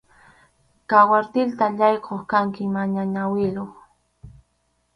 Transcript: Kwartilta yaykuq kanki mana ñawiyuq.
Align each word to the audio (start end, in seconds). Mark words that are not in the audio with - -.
Kwartilta 0.89 1.65
yaykuq 1.79 2.21
kanki 2.31 2.63
mana 2.75 3.01
ñawiyuq. 3.13 3.71